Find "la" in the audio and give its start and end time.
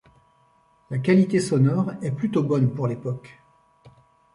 0.89-0.97